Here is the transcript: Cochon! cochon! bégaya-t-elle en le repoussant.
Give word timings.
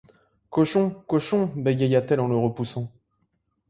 Cochon! 0.49 0.89
cochon! 1.05 1.51
bégaya-t-elle 1.55 2.21
en 2.21 2.27
le 2.27 2.35
repoussant. 2.35 2.91